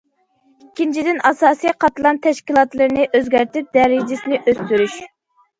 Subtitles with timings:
[0.61, 4.99] ئىككىنچىدىن، ئاساسىي قاتلام تەشكىلاتلىرىنى ئۆزگەرتىپ دەرىجىسىنى ئۆستۈرۈش.